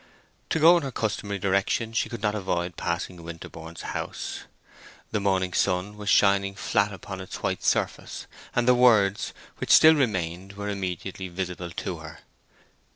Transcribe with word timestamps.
To 0.49 0.57
go 0.57 0.77
in 0.77 0.81
her 0.81 0.91
customary 0.91 1.37
direction 1.37 1.93
she 1.93 2.09
could 2.09 2.23
not 2.23 2.33
avoid 2.33 2.75
passing 2.75 3.17
Winterborne's 3.21 3.83
house. 3.93 4.45
The 5.11 5.19
morning 5.19 5.53
sun 5.53 5.95
was 5.95 6.09
shining 6.09 6.55
flat 6.55 6.91
upon 6.91 7.21
its 7.21 7.43
white 7.43 7.63
surface, 7.63 8.25
and 8.55 8.67
the 8.67 8.73
words, 8.73 9.31
which 9.59 9.69
still 9.69 9.93
remained, 9.93 10.53
were 10.53 10.69
immediately 10.69 11.27
visible 11.27 11.69
to 11.69 11.97
her. 11.97 12.21